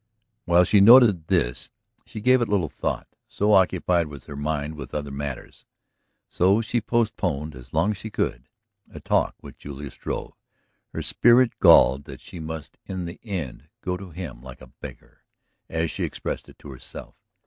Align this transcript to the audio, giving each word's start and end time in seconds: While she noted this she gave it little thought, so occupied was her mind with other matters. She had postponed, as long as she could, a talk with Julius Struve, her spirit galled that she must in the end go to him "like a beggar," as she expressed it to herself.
While 0.45 0.63
she 0.63 0.81
noted 0.81 1.27
this 1.27 1.69
she 2.07 2.21
gave 2.21 2.41
it 2.41 2.49
little 2.49 2.69
thought, 2.69 3.07
so 3.27 3.53
occupied 3.53 4.07
was 4.07 4.25
her 4.25 4.35
mind 4.35 4.73
with 4.73 4.95
other 4.95 5.11
matters. 5.11 5.63
She 6.27 6.77
had 6.77 6.87
postponed, 6.87 7.53
as 7.53 7.71
long 7.71 7.91
as 7.91 7.97
she 7.97 8.09
could, 8.09 8.49
a 8.91 8.99
talk 8.99 9.35
with 9.43 9.59
Julius 9.59 9.93
Struve, 9.93 10.33
her 10.89 11.03
spirit 11.03 11.59
galled 11.59 12.05
that 12.05 12.19
she 12.19 12.39
must 12.39 12.79
in 12.83 13.05
the 13.05 13.19
end 13.21 13.69
go 13.81 13.95
to 13.95 14.09
him 14.09 14.41
"like 14.41 14.59
a 14.61 14.73
beggar," 14.81 15.23
as 15.69 15.91
she 15.91 16.03
expressed 16.03 16.49
it 16.49 16.57
to 16.57 16.71
herself. 16.71 17.13